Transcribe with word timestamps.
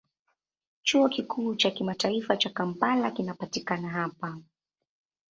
Chuo 0.83 1.09
Kikuu 1.09 1.55
cha 1.55 1.71
Kimataifa 1.71 2.37
cha 2.37 2.49
Kampala 2.49 3.11
kinapatikana 3.11 3.89
hapa. 3.89 4.37